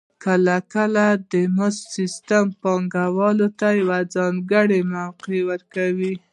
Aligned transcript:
کله 0.25 0.55
کله 0.73 1.05
د 1.31 1.33
مزد 1.57 1.83
سیستم 1.97 2.45
پانګوال 2.61 3.37
ته 3.59 3.67
یوه 3.79 3.99
ځانګړې 4.15 4.79
موقع 4.93 5.39
ورکوي 5.51 6.13